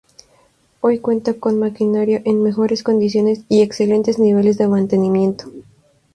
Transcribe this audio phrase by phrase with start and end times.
[0.79, 5.45] Hoy cuenta con maquinaria en mejores condiciones y excelentes niveles de mantenimiento.